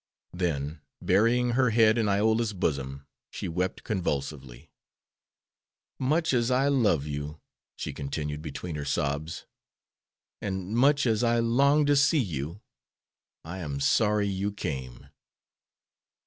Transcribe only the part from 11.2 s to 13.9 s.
I longed to see you, I am